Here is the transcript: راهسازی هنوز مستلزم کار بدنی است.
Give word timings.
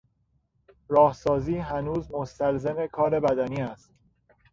راهسازی 0.89 1.57
هنوز 1.57 2.11
مستلزم 2.11 2.87
کار 2.87 3.19
بدنی 3.19 3.61
است. 3.61 3.91